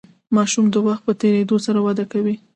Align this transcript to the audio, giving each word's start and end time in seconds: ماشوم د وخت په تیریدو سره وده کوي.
ماشوم 0.35 0.65
د 0.71 0.75
وخت 0.87 1.01
په 1.07 1.13
تیریدو 1.21 1.57
سره 1.65 1.79
وده 1.87 2.05
کوي. 2.11 2.35